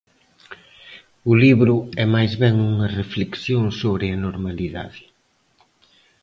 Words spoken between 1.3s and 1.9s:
O libro